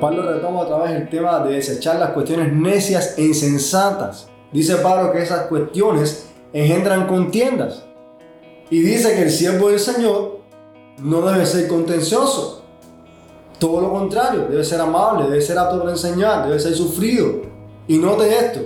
Pablo 0.00 0.22
retoma 0.22 0.62
otra 0.62 0.78
vez 0.78 0.90
el 0.92 1.08
tema 1.08 1.38
de 1.40 1.54
desechar 1.54 2.00
las 2.00 2.10
cuestiones 2.10 2.52
necias 2.52 3.16
e 3.16 3.22
insensatas. 3.22 4.28
Dice 4.52 4.76
Pablo 4.76 5.12
que 5.12 5.22
esas 5.22 5.46
cuestiones 5.46 6.28
engendran 6.52 7.06
contiendas. 7.06 7.84
Y 8.68 8.80
dice 8.80 9.14
que 9.14 9.22
el 9.22 9.30
siervo 9.30 9.68
del 9.68 9.78
Señor 9.78 10.40
no 10.98 11.22
debe 11.22 11.46
ser 11.46 11.68
contencioso. 11.68 12.64
Todo 13.60 13.80
lo 13.80 13.92
contrario, 13.92 14.46
debe 14.50 14.64
ser 14.64 14.80
amable, 14.80 15.28
debe 15.28 15.40
ser 15.40 15.56
apto 15.56 15.78
para 15.78 15.92
enseñar, 15.92 16.46
debe 16.48 16.58
ser 16.58 16.74
sufrido. 16.74 17.42
Y 17.86 17.98
note 17.98 18.28
esto, 18.28 18.60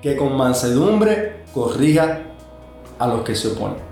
que 0.00 0.16
con 0.16 0.36
mansedumbre 0.36 1.44
corrija 1.54 2.22
a 2.98 3.06
los 3.06 3.22
que 3.22 3.36
se 3.36 3.48
oponen. 3.48 3.91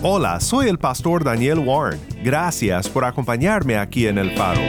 Hola, 0.00 0.38
soy 0.38 0.68
el 0.68 0.78
pastor 0.78 1.24
Daniel 1.24 1.58
Warren. 1.58 1.98
Gracias 2.22 2.88
por 2.88 3.04
acompañarme 3.04 3.76
aquí 3.76 4.06
en 4.06 4.16
El 4.18 4.30
Faro. 4.36 4.60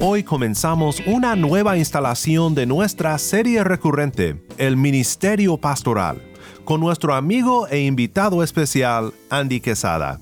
Hoy 0.00 0.22
comenzamos 0.22 1.02
una 1.04 1.36
nueva 1.36 1.76
instalación 1.76 2.54
de 2.54 2.64
nuestra 2.64 3.18
serie 3.18 3.62
recurrente, 3.62 4.42
El 4.56 4.78
Ministerio 4.78 5.58
Pastoral, 5.58 6.22
con 6.64 6.80
nuestro 6.80 7.14
amigo 7.14 7.68
e 7.68 7.80
invitado 7.80 8.42
especial, 8.42 9.12
Andy 9.28 9.60
Quesada. 9.60 10.18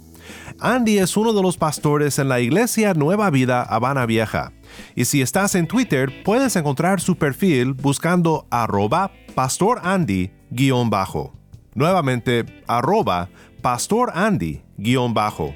Andy 0.58 0.98
es 0.98 1.16
uno 1.16 1.32
de 1.32 1.40
los 1.40 1.56
pastores 1.56 2.18
en 2.18 2.28
la 2.28 2.40
iglesia 2.40 2.94
Nueva 2.94 3.30
Vida 3.30 3.62
Habana 3.62 4.06
Vieja. 4.06 4.52
Y 4.96 5.04
si 5.04 5.22
estás 5.22 5.54
en 5.54 5.68
Twitter, 5.68 6.24
puedes 6.24 6.56
encontrar 6.56 7.00
su 7.00 7.14
perfil 7.14 7.74
buscando 7.74 8.48
arroba 8.50 9.12
pastorandy 9.36 10.32
guion 10.50 10.90
bajo. 10.90 11.32
Nuevamente, 11.74 12.44
arroba 12.66 13.28
Pastor 13.62 14.10
Andy 14.14 14.62
guion 14.76 15.14
bajo. 15.14 15.54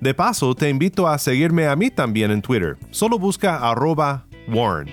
De 0.00 0.14
paso, 0.14 0.54
te 0.54 0.70
invito 0.70 1.06
a 1.06 1.18
seguirme 1.18 1.66
a 1.66 1.76
mí 1.76 1.90
también 1.90 2.30
en 2.30 2.40
Twitter. 2.40 2.78
Solo 2.90 3.18
busca 3.18 3.56
arroba 3.56 4.26
Warren. 4.48 4.88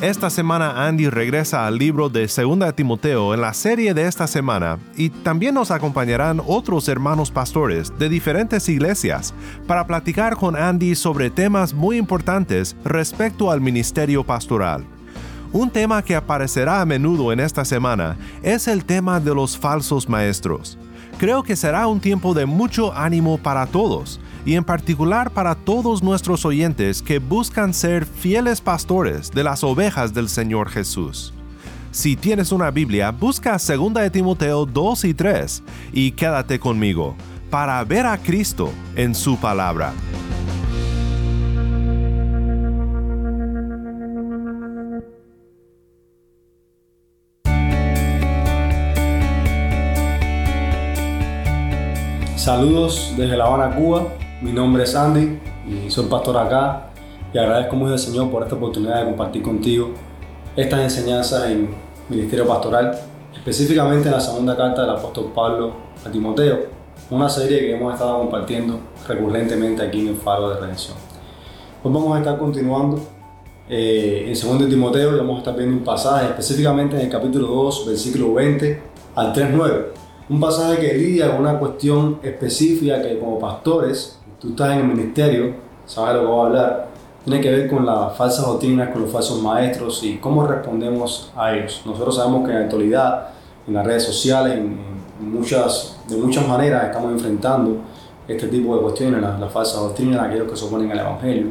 Esta 0.00 0.30
semana 0.30 0.86
Andy 0.86 1.08
regresa 1.08 1.66
al 1.66 1.76
libro 1.76 2.08
de 2.08 2.28
2 2.28 2.76
Timoteo 2.76 3.34
en 3.34 3.40
la 3.40 3.52
serie 3.52 3.94
de 3.94 4.06
esta 4.06 4.28
semana 4.28 4.78
y 4.96 5.10
también 5.10 5.54
nos 5.54 5.72
acompañarán 5.72 6.40
otros 6.46 6.88
hermanos 6.88 7.32
pastores 7.32 7.92
de 7.98 8.08
diferentes 8.08 8.68
iglesias 8.68 9.34
para 9.66 9.88
platicar 9.88 10.36
con 10.36 10.54
Andy 10.54 10.94
sobre 10.94 11.30
temas 11.30 11.74
muy 11.74 11.96
importantes 11.96 12.76
respecto 12.84 13.50
al 13.50 13.60
ministerio 13.60 14.22
pastoral. 14.22 14.86
Un 15.52 15.70
tema 15.70 16.02
que 16.02 16.14
aparecerá 16.14 16.82
a 16.82 16.84
menudo 16.84 17.32
en 17.32 17.40
esta 17.40 17.64
semana 17.64 18.16
es 18.42 18.68
el 18.68 18.84
tema 18.84 19.18
de 19.18 19.34
los 19.34 19.56
falsos 19.56 20.06
maestros. 20.06 20.76
Creo 21.18 21.42
que 21.42 21.56
será 21.56 21.86
un 21.86 22.00
tiempo 22.00 22.34
de 22.34 22.44
mucho 22.44 22.92
ánimo 22.92 23.38
para 23.38 23.66
todos, 23.66 24.20
y 24.44 24.54
en 24.56 24.64
particular 24.64 25.30
para 25.30 25.54
todos 25.54 26.02
nuestros 26.02 26.44
oyentes 26.44 27.00
que 27.00 27.18
buscan 27.18 27.72
ser 27.72 28.04
fieles 28.04 28.60
pastores 28.60 29.30
de 29.30 29.42
las 29.42 29.64
ovejas 29.64 30.12
del 30.12 30.28
Señor 30.28 30.68
Jesús. 30.68 31.32
Si 31.92 32.14
tienes 32.14 32.52
una 32.52 32.70
Biblia, 32.70 33.10
busca 33.10 33.56
2 33.56 33.94
de 33.94 34.10
Timoteo 34.10 34.66
2 34.66 35.04
y 35.04 35.14
3 35.14 35.62
y 35.92 36.10
quédate 36.12 36.60
conmigo 36.60 37.16
para 37.50 37.82
ver 37.84 38.04
a 38.04 38.18
Cristo 38.18 38.70
en 38.94 39.14
su 39.14 39.38
palabra. 39.38 39.94
Saludos 52.48 53.12
desde 53.14 53.36
La 53.36 53.44
Habana, 53.44 53.76
Cuba. 53.76 54.06
Mi 54.40 54.52
nombre 54.52 54.84
es 54.84 54.94
Andy 54.94 55.38
y 55.68 55.90
soy 55.90 56.06
pastor 56.06 56.38
acá 56.38 56.88
y 57.30 57.36
agradezco 57.36 57.76
mucho 57.76 57.92
al 57.92 57.98
Señor 57.98 58.30
por 58.30 58.42
esta 58.42 58.54
oportunidad 58.54 59.00
de 59.00 59.04
compartir 59.04 59.42
contigo 59.42 59.90
estas 60.56 60.80
enseñanzas 60.80 61.50
en 61.50 61.68
Ministerio 62.08 62.48
Pastoral, 62.48 62.98
específicamente 63.34 64.08
en 64.08 64.14
la 64.14 64.20
segunda 64.20 64.56
carta 64.56 64.80
del 64.80 64.92
apóstol 64.92 65.30
Pablo 65.34 65.72
a 66.06 66.10
Timoteo, 66.10 66.60
una 67.10 67.28
serie 67.28 67.58
que 67.58 67.76
hemos 67.76 67.92
estado 67.92 68.16
compartiendo 68.16 68.80
recurrentemente 69.06 69.82
aquí 69.82 70.00
en 70.00 70.08
el 70.08 70.16
Faro 70.16 70.48
de 70.48 70.58
Redención. 70.58 70.96
Hoy 71.84 71.92
vamos 71.92 72.16
a 72.16 72.20
estar 72.20 72.38
continuando 72.38 72.98
eh, 73.68 74.24
en 74.26 74.58
2 74.58 74.70
Timoteo 74.70 75.14
y 75.14 75.18
vamos 75.18 75.34
a 75.36 75.38
estar 75.40 75.54
viendo 75.54 75.76
un 75.76 75.84
pasaje 75.84 76.28
específicamente 76.28 76.96
en 76.96 77.02
el 77.02 77.08
capítulo 77.10 77.46
2, 77.48 77.88
versículo 77.88 78.32
20 78.32 78.82
al 79.16 79.34
3.9 79.34 80.07
un 80.28 80.40
pasaje 80.40 80.78
que 80.78 80.94
lidia 80.94 81.30
con 81.30 81.40
una 81.40 81.58
cuestión 81.58 82.18
específica 82.22 83.00
que 83.00 83.18
como 83.18 83.38
pastores, 83.38 84.18
tú 84.38 84.50
estás 84.50 84.72
en 84.72 84.80
el 84.80 84.84
ministerio, 84.84 85.54
sabes 85.86 86.16
lo 86.16 86.20
que 86.20 86.26
voy 86.26 86.40
a 86.40 86.46
hablar, 86.46 86.88
tiene 87.24 87.40
que 87.40 87.50
ver 87.50 87.70
con 87.70 87.86
las 87.86 88.16
falsas 88.16 88.46
doctrinas, 88.46 88.90
con 88.90 89.02
los 89.02 89.10
falsos 89.10 89.42
maestros 89.42 90.02
y 90.02 90.18
cómo 90.18 90.46
respondemos 90.46 91.32
a 91.34 91.54
ellos. 91.54 91.82
Nosotros 91.84 92.16
sabemos 92.16 92.44
que 92.44 92.52
en 92.52 92.58
la 92.58 92.64
actualidad, 92.64 93.28
en 93.66 93.74
las 93.74 93.86
redes 93.86 94.04
sociales, 94.04 94.58
en, 94.58 94.78
muchas, 95.20 95.98
de 96.08 96.16
muchas 96.16 96.46
maneras 96.46 96.84
estamos 96.84 97.12
enfrentando 97.12 97.78
este 98.26 98.48
tipo 98.48 98.76
de 98.76 98.82
cuestiones, 98.82 99.20
las, 99.22 99.40
las 99.40 99.50
falsas 99.50 99.80
doctrinas, 99.80 100.20
aquellos 100.20 100.50
que 100.50 100.56
se 100.56 100.64
oponen 100.66 100.92
al 100.92 101.00
Evangelio. 101.00 101.46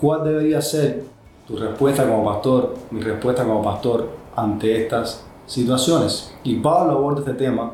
¿Cuál 0.00 0.24
debería 0.24 0.62
ser 0.62 1.04
tu 1.46 1.56
respuesta 1.56 2.08
como 2.08 2.24
pastor, 2.24 2.74
mi 2.90 3.00
respuesta 3.00 3.44
como 3.44 3.62
pastor 3.62 4.08
ante 4.34 4.82
estas 4.82 5.24
situaciones? 5.46 6.34
Y 6.42 6.56
Pablo 6.56 6.92
aborda 6.92 7.20
este 7.20 7.34
tema 7.34 7.72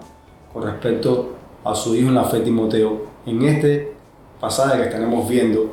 con 0.55 0.63
respecto 0.63 1.31
a 1.65 1.75
su 1.75 1.97
hijo 1.97 2.09
en 2.09 2.15
la 2.15 2.25
fe 2.25 2.41
Timoteo 2.41 3.03
en 3.27 3.43
este 3.43 3.93
pasaje 4.41 4.79
que 4.79 4.85
estaremos 4.85 5.29
viendo 5.29 5.73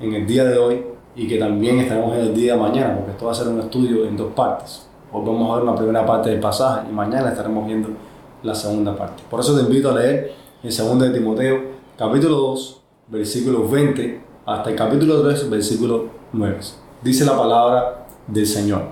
en 0.00 0.14
el 0.14 0.26
día 0.26 0.44
de 0.44 0.56
hoy 0.56 0.84
y 1.16 1.26
que 1.26 1.38
también 1.38 1.80
estaremos 1.80 2.14
en 2.14 2.20
el 2.20 2.34
día 2.34 2.54
de 2.54 2.60
mañana, 2.60 2.94
porque 2.96 3.10
esto 3.10 3.26
va 3.26 3.32
a 3.32 3.34
ser 3.34 3.48
un 3.48 3.60
estudio 3.60 4.06
en 4.06 4.16
dos 4.16 4.32
partes. 4.32 4.86
Hoy 5.12 5.22
vamos 5.26 5.50
a 5.50 5.56
ver 5.56 5.64
una 5.64 5.74
primera 5.74 6.06
parte 6.06 6.30
del 6.30 6.40
pasaje 6.40 6.88
y 6.88 6.94
mañana 6.94 7.30
estaremos 7.30 7.66
viendo 7.66 7.88
la 8.44 8.54
segunda 8.54 8.96
parte. 8.96 9.24
Por 9.28 9.40
eso 9.40 9.56
te 9.56 9.62
invito 9.62 9.90
a 9.90 9.98
leer 9.98 10.32
el 10.62 10.72
segundo 10.72 11.04
de 11.04 11.10
Timoteo, 11.10 11.60
capítulo 11.98 12.36
2, 12.36 12.80
versículo 13.08 13.68
20, 13.68 14.20
hasta 14.46 14.70
el 14.70 14.76
capítulo 14.76 15.22
3, 15.22 15.50
versículo 15.50 16.04
9. 16.32 16.58
Dice 17.02 17.24
la 17.24 17.36
palabra 17.36 18.06
del 18.28 18.46
Señor. 18.46 18.82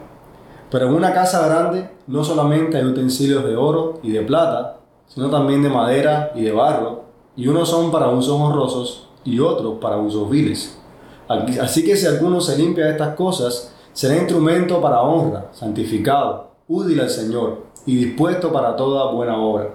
Pero 0.71 0.89
en 0.89 0.95
una 0.95 1.13
casa 1.15 1.47
grande 1.47 1.89
no 2.09 2.25
solamente 2.25 2.77
hay 2.77 2.85
utensilios 2.85 3.45
de 3.45 3.57
oro 3.57 4.01
y 4.03 4.11
de 4.11 4.23
plata, 4.23 4.80
sino 5.13 5.29
también 5.29 5.63
de 5.63 5.69
madera 5.69 6.33
y 6.35 6.43
de 6.43 6.53
barro, 6.53 7.05
y 7.37 7.49
unos 7.49 7.69
son 7.69 7.91
para 7.91 8.09
usos 8.09 8.41
honrosos 8.41 9.09
y 9.25 9.41
otros 9.41 9.79
para 9.81 9.97
usos 9.97 10.31
viles. 10.31 10.79
Así 11.29 11.85
que 11.85 11.97
si 11.97 12.07
alguno 12.07 12.41
se 12.41 12.57
limpia 12.57 12.87
de 12.87 12.93
estas 12.93 13.15
cosas, 13.15 13.75
será 13.93 14.17
instrumento 14.17 14.81
para 14.81 15.03
honra, 15.03 15.49
santificado, 15.53 16.51
útil 16.69 17.01
al 17.01 17.11
Señor 17.11 17.67
y 17.87 17.97
dispuesto 17.97 18.53
para 18.53 18.77
toda 18.77 19.13
buena 19.13 19.37
obra. 19.37 19.75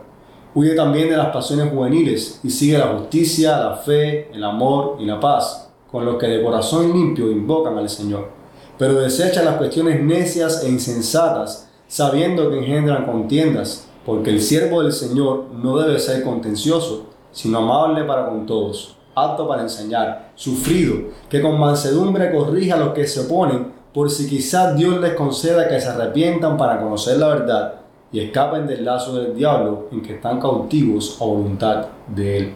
Huye 0.53 0.73
también 0.73 1.09
de 1.09 1.17
las 1.17 1.33
pasiones 1.33 1.71
juveniles 1.71 2.39
y 2.43 2.49
sigue 2.49 2.77
la 2.77 2.97
justicia, 2.97 3.57
la 3.57 3.75
fe, 3.75 4.31
el 4.33 4.43
amor 4.43 4.97
y 4.99 5.05
la 5.05 5.19
paz, 5.19 5.69
con 5.91 6.05
los 6.05 6.15
que 6.15 6.27
de 6.27 6.43
corazón 6.43 6.93
limpio 6.93 7.29
invocan 7.29 7.77
al 7.77 7.89
Señor. 7.89 8.29
Pero 8.77 8.95
desecha 8.95 9.43
las 9.43 9.57
cuestiones 9.57 10.01
necias 10.01 10.63
e 10.63 10.69
insensatas, 10.69 11.69
sabiendo 11.87 12.49
que 12.49 12.59
engendran 12.59 13.05
contiendas 13.05 13.84
porque 14.05 14.29
el 14.29 14.41
siervo 14.41 14.83
del 14.83 14.93
Señor 14.93 15.45
no 15.51 15.77
debe 15.77 15.99
ser 15.99 16.23
contencioso, 16.23 17.07
sino 17.31 17.57
amable 17.57 18.03
para 18.03 18.27
con 18.27 18.45
todos, 18.45 18.95
apto 19.15 19.47
para 19.47 19.63
enseñar, 19.63 20.31
sufrido, 20.35 20.95
que 21.29 21.41
con 21.41 21.59
mansedumbre 21.59 22.31
corrija 22.31 22.75
a 22.75 22.79
los 22.79 22.93
que 22.93 23.07
se 23.07 23.21
oponen, 23.21 23.73
por 23.93 24.11
si 24.11 24.29
quizás 24.29 24.75
Dios 24.75 24.99
les 25.01 25.13
conceda 25.13 25.67
que 25.67 25.79
se 25.79 25.87
arrepientan 25.87 26.57
para 26.57 26.81
conocer 26.81 27.17
la 27.17 27.29
verdad 27.29 27.75
y 28.11 28.19
escapen 28.19 28.67
del 28.67 28.85
lazo 28.85 29.15
del 29.15 29.35
diablo 29.35 29.87
en 29.91 30.01
que 30.01 30.15
están 30.15 30.39
cautivos 30.39 31.17
a 31.19 31.25
voluntad 31.25 31.87
de 32.07 32.37
él. 32.37 32.53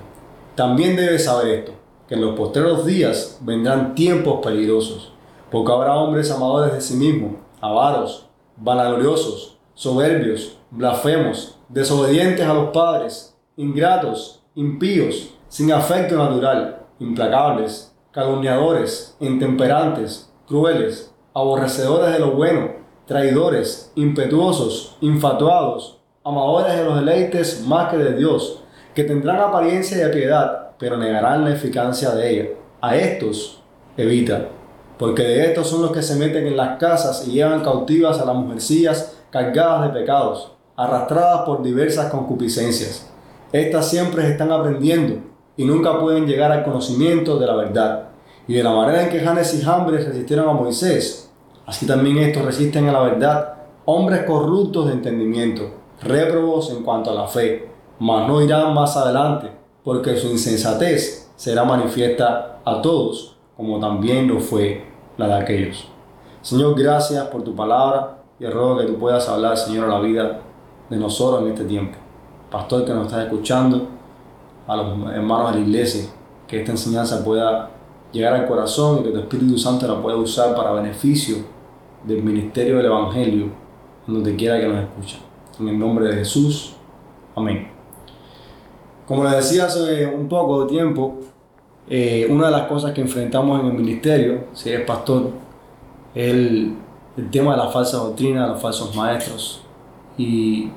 También 0.56 0.96
debes 0.96 1.26
saber 1.26 1.48
esto, 1.48 1.72
que 2.08 2.16
en 2.16 2.22
los 2.22 2.36
postreros 2.36 2.86
días 2.86 3.40
vendrán 3.42 3.96
tiempos 3.96 4.40
peligrosos, 4.44 5.14
porque 5.50 5.72
habrá 5.72 5.96
hombres 5.96 6.30
amadores 6.30 6.74
de 6.74 6.82
sí 6.82 6.96
mismos, 6.96 7.32
avaros, 7.62 8.28
vanagloriosos, 8.58 9.59
soberbios, 9.80 10.58
blasfemos, 10.72 11.58
desobedientes 11.70 12.46
a 12.46 12.54
los 12.54 12.72
padres, 12.72 13.34
ingratos, 13.56 14.44
impíos, 14.54 15.34
sin 15.48 15.72
afecto 15.72 16.18
natural, 16.18 16.86
implacables, 17.00 17.96
calumniadores, 18.12 19.16
intemperantes, 19.22 20.34
crueles, 20.46 21.16
aborrecedores 21.34 22.12
de 22.12 22.20
lo 22.20 22.32
bueno, 22.32 22.72
traidores, 23.06 23.94
impetuosos, 23.96 24.98
infatuados, 25.00 26.02
amadores 26.26 26.76
de 26.76 26.84
los 26.84 26.96
deleites 26.96 27.66
más 27.66 27.90
que 27.90 28.00
de 28.00 28.18
Dios, 28.18 28.62
que 28.94 29.06
tendrán 29.06 29.40
apariencia 29.40 30.06
de 30.06 30.14
piedad, 30.14 30.72
pero 30.78 30.98
negarán 30.98 31.46
la 31.46 31.54
eficacia 31.54 32.10
de 32.10 32.30
ella. 32.30 32.50
A 32.82 32.98
estos 32.98 33.62
evita, 33.96 34.50
porque 34.98 35.24
de 35.24 35.46
estos 35.46 35.70
son 35.70 35.84
los 35.84 35.94
que 35.94 36.02
se 36.02 36.18
meten 36.18 36.48
en 36.48 36.58
las 36.58 36.78
casas 36.78 37.26
y 37.26 37.32
llevan 37.32 37.64
cautivas 37.64 38.20
a 38.20 38.26
las 38.26 38.36
mujercillas 38.36 39.16
cargadas 39.30 39.84
de 39.84 40.00
pecados, 40.00 40.52
arrastradas 40.76 41.42
por 41.42 41.62
diversas 41.62 42.12
concupiscencias. 42.12 43.12
Estas 43.52 43.90
siempre 43.90 44.30
están 44.30 44.52
aprendiendo 44.52 45.18
y 45.58 45.66
nunca 45.66 46.00
pueden 46.00 46.26
llegar 46.26 46.52
al 46.52 46.64
conocimiento 46.64 47.38
de 47.38 47.48
la 47.48 47.56
verdad. 47.56 48.10
Y 48.48 48.54
de 48.54 48.64
la 48.64 48.72
manera 48.72 49.04
en 49.04 49.10
que 49.10 49.20
Janes 49.20 49.54
y 49.54 49.62
Jambres 49.62 50.06
resistieron 50.06 50.50
a 50.50 50.54
Moisés, 50.54 51.32
así 51.66 51.86
también 51.86 52.18
estos 52.18 52.46
resisten 52.46 52.88
a 52.88 52.94
la 52.94 53.02
verdad, 53.02 53.54
hombres 53.86 54.24
corruptos 54.24 54.88
de 54.88 54.94
entendimiento, 54.94 55.70
réprobos 56.02 56.72
en 56.72 56.84
cuanto 56.84 57.12
a 57.12 57.16
la 57.16 57.28
fe, 57.28 57.70
mas 58.00 58.28
no 58.28 58.42
irán 58.42 58.74
más 58.74 58.96
adelante, 58.96 59.52
porque 59.84 60.16
su 60.16 60.28
insensatez 60.28 61.30
será 61.36 61.64
manifiesta 61.64 62.60
a 62.64 62.82
todos, 62.82 63.38
como 63.56 63.80
también 63.80 64.28
lo 64.28 64.40
fue 64.40 64.86
la 65.18 65.28
de 65.28 65.34
aquellos. 65.34 65.88
Señor, 66.42 66.80
gracias 66.80 67.26
por 67.26 67.44
tu 67.44 67.56
palabra 67.56 68.19
y 68.40 68.46
ruego 68.46 68.78
que 68.78 68.86
tú 68.86 68.98
puedas 68.98 69.28
hablar, 69.28 69.58
Señor, 69.58 69.86
a 69.86 69.96
la 69.96 70.00
vida 70.00 70.42
de 70.90 70.98
nosotros 70.98 71.42
en 71.44 71.50
este 71.50 71.66
tiempo. 71.66 71.98
Pastor 72.50 72.86
que 72.86 72.94
nos 72.94 73.08
está 73.08 73.24
escuchando, 73.24 73.88
a 74.68 74.76
los 74.76 75.12
hermanos 75.14 75.52
de 75.52 75.60
la 75.60 75.66
iglesia, 75.66 76.10
que 76.48 76.60
esta 76.60 76.72
enseñanza 76.72 77.24
pueda 77.24 77.72
llegar 78.12 78.34
al 78.34 78.48
corazón 78.48 79.00
y 79.00 79.04
que 79.04 79.12
tu 79.12 79.20
Espíritu 79.20 79.58
Santo 79.58 79.88
la 79.88 80.02
pueda 80.02 80.18
usar 80.18 80.56
para 80.56 80.72
beneficio 80.72 81.38
del 82.04 82.24
ministerio 82.24 82.78
del 82.78 82.86
Evangelio, 82.86 83.48
donde 84.08 84.36
quiera 84.36 84.60
que 84.60 84.68
nos 84.68 84.84
escuchen. 84.84 85.20
En 85.60 85.68
el 85.70 85.80
nombre 85.80 86.08
de 86.08 86.14
Jesús. 86.14 86.76
Amén. 87.36 87.68
Como 89.06 89.24
les 89.24 89.34
decía 89.34 89.66
hace 89.66 90.06
un 90.06 90.28
poco 90.28 90.66
de 90.66 90.70
tiempo, 90.70 91.18
eh, 91.90 92.28
una 92.30 92.46
de 92.46 92.52
las 92.52 92.68
cosas 92.68 92.94
que 92.94 93.02
enfrentamos 93.02 93.60
en 93.60 93.68
el 93.68 93.74
ministerio, 93.74 94.46
si 94.54 94.70
eres 94.70 94.86
pastor, 94.86 95.32
es 96.14 96.32
el, 96.32 96.76
el 97.20 97.30
tema 97.30 97.52
de 97.52 97.58
la 97.58 97.68
falsa 97.68 97.98
doctrina, 97.98 98.44
de 98.44 98.54
los 98.54 98.62
falsos 98.62 98.96
maestros. 98.96 99.62
Y 100.18 100.72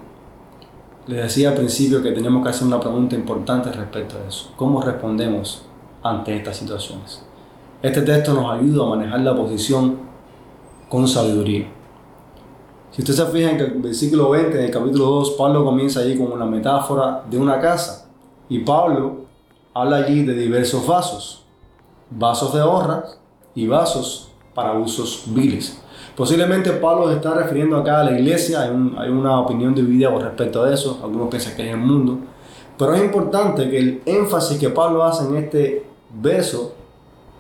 les 1.07 1.23
decía 1.23 1.51
al 1.51 1.55
principio 1.55 2.03
que 2.03 2.13
tenemos 2.13 2.43
que 2.43 2.51
hacer 2.51 2.67
una 2.67 2.81
pregunta 2.81 3.15
importante 3.15 3.71
respecto 3.71 4.17
a 4.19 4.29
eso. 4.29 4.51
¿Cómo 4.57 4.83
respondemos 4.83 5.63
ante 6.03 6.37
estas 6.37 6.57
situaciones? 6.57 7.25
Este 7.81 8.03
texto 8.03 8.35
nos 8.35 8.53
ayuda 8.53 8.85
a 8.85 8.91
manejar 8.91 9.21
la 9.21 9.35
posición 9.35 9.99
con 10.89 11.07
sabiduría. 11.09 11.67
Si 12.91 13.03
usted 13.03 13.15
se 13.15 13.27
fija 13.27 13.51
en 13.51 13.61
el 13.61 13.71
versículo 13.81 14.31
20 14.31 14.57
del 14.57 14.71
capítulo 14.71 15.07
2, 15.07 15.31
Pablo 15.33 15.65
comienza 15.65 16.01
allí 16.01 16.17
con 16.17 16.31
una 16.31 16.45
metáfora 16.45 17.25
de 17.29 17.39
una 17.39 17.59
casa. 17.59 18.09
Y 18.49 18.59
Pablo 18.59 19.23
habla 19.73 19.99
allí 19.99 20.25
de 20.25 20.35
diversos 20.35 20.87
vasos. 20.87 21.45
Vasos 22.11 22.53
de 22.53 22.61
honra 22.61 23.05
y 23.55 23.67
vasos 23.67 24.32
para 24.55 24.73
usos 24.75 25.25
viles. 25.27 25.81
Posiblemente 26.17 26.71
Pablo 26.73 27.09
se 27.09 27.17
está 27.17 27.35
refiriendo 27.35 27.77
acá 27.77 28.01
a 28.01 28.05
la 28.05 28.19
iglesia, 28.19 28.63
hay, 28.63 28.71
hay, 28.99 29.11
una 29.11 29.41
opinión 29.41 29.75
dividida 29.75 30.13
con 30.13 30.23
respecto 30.23 30.63
a 30.63 30.73
eso, 30.73 31.01
algunos 31.03 31.29
piensan 31.29 31.57
que 31.57 31.67
es 31.67 31.73
el 31.73 31.81
mundo, 31.81 32.19
pero 32.77 32.95
es 32.95 33.03
importante 33.03 33.71
que 33.71 33.79
el 33.79 34.03
énfasis 34.05 34.59
que 34.59 34.69
Pablo 34.69 35.05
hace 35.05 35.25
en 35.25 35.37
este 35.37 35.87
verso 36.21 36.75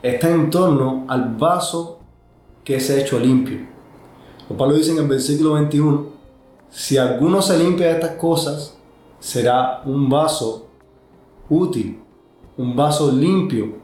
está 0.03 0.31
en 0.31 0.51
torno 0.51 1.05
al 1.09 1.35
vaso 1.37 1.99
que 2.65 2.81
se 2.81 2.95
ha 2.95 3.01
hecho 3.01 3.19
limpio. 3.19 3.59
Lo 4.49 4.57
Pablo 4.57 4.75
dice 4.75 4.93
en 4.93 4.99
el 4.99 5.09
versículo 5.09 5.55
21, 5.55 6.07
si 6.71 6.97
alguno 6.97 7.43
se 7.43 7.59
limpia 7.59 7.89
de 7.89 7.93
estas 7.95 8.13
cosas, 8.13 8.77
será 9.21 9.83
un 9.85 10.09
vaso 10.09 10.67
útil, 11.49 12.01
un 12.57 12.75
vaso 12.75 13.13
limpio, 13.13 13.75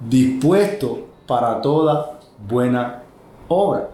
dispuesto 0.00 1.06
para 1.26 1.60
toda 1.60 2.17
buena 2.46 3.02
obra. 3.48 3.88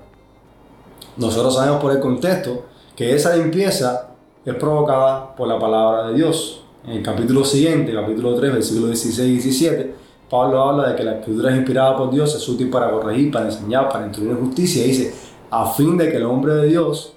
Nosotros 1.16 1.54
sabemos 1.54 1.80
por 1.80 1.92
el 1.92 2.00
contexto 2.00 2.64
que 2.96 3.14
esa 3.14 3.36
limpieza 3.36 4.08
es 4.44 4.54
provocada 4.56 5.34
por 5.34 5.48
la 5.48 5.58
palabra 5.58 6.08
de 6.08 6.14
Dios. 6.14 6.64
En 6.84 6.92
el 6.92 7.02
capítulo 7.02 7.44
siguiente, 7.44 7.94
capítulo 7.94 8.34
3, 8.34 8.52
versículos 8.52 8.90
16 8.90 9.28
y 9.28 9.32
17, 9.32 9.94
Pablo 10.28 10.62
habla 10.62 10.90
de 10.90 10.96
que 10.96 11.04
la 11.04 11.14
escritura 11.14 11.50
es 11.50 11.56
inspirada 11.56 11.96
por 11.96 12.10
Dios, 12.10 12.34
es 12.34 12.46
útil 12.48 12.68
para 12.68 12.90
corregir, 12.90 13.30
para 13.30 13.46
enseñar, 13.46 13.88
para 13.88 14.06
instruir 14.06 14.32
en 14.32 14.40
justicia. 14.40 14.84
Y 14.84 14.88
dice, 14.88 15.14
a 15.50 15.66
fin 15.66 15.96
de 15.96 16.10
que 16.10 16.16
el 16.16 16.26
hombre 16.26 16.54
de 16.54 16.66
Dios 16.66 17.14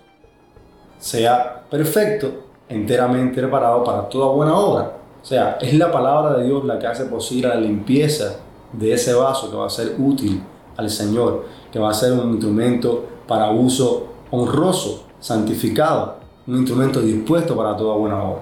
sea 1.00 1.64
perfecto, 1.70 2.32
enteramente 2.70 3.42
preparado 3.42 3.84
para 3.84 4.08
toda 4.08 4.34
buena 4.34 4.56
obra. 4.56 4.94
O 5.22 5.26
sea, 5.26 5.58
es 5.60 5.74
la 5.74 5.92
palabra 5.92 6.38
de 6.38 6.46
Dios 6.46 6.64
la 6.64 6.80
que 6.80 6.88
hace 6.88 7.06
posible 7.06 7.50
la 7.50 7.56
limpieza 7.56 8.38
de 8.72 8.94
ese 8.94 9.14
vaso 9.14 9.50
que 9.50 9.58
va 9.58 9.66
a 9.66 9.70
ser 9.70 9.96
útil 9.98 10.42
al 10.78 10.90
Señor, 10.90 11.46
que 11.72 11.80
va 11.80 11.90
a 11.90 11.94
ser 11.94 12.14
un 12.14 12.32
instrumento 12.32 13.06
para 13.28 13.52
uso 13.52 14.08
honroso, 14.32 15.06
santificado, 15.20 16.18
un 16.48 16.58
instrumento 16.58 17.02
dispuesto 17.02 17.56
para 17.56 17.76
toda 17.76 17.96
buena 17.98 18.24
obra. 18.24 18.42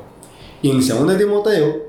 Y 0.62 0.70
en 0.70 0.78
2 0.78 1.18
Timoteo, 1.18 1.84